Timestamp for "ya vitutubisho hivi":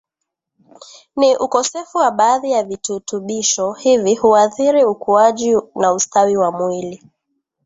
2.51-4.15